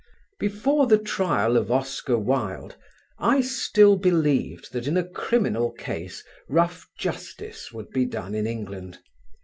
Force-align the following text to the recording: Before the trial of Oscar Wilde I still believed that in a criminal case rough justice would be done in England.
Before 0.39 0.87
the 0.87 0.97
trial 0.97 1.55
of 1.55 1.71
Oscar 1.71 2.17
Wilde 2.17 2.75
I 3.19 3.41
still 3.41 3.97
believed 3.97 4.73
that 4.73 4.87
in 4.87 4.97
a 4.97 5.07
criminal 5.07 5.69
case 5.73 6.23
rough 6.49 6.87
justice 6.97 7.71
would 7.71 7.91
be 7.91 8.05
done 8.05 8.33
in 8.33 8.47
England. 8.47 8.97